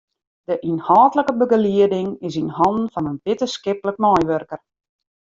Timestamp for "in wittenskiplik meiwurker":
3.11-4.61